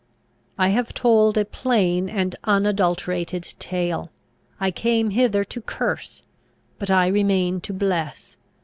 [0.57, 4.09] "I have told a plain and unadulterated tale.
[4.59, 6.23] I came hither to curse,
[6.79, 8.35] but I remain to bless.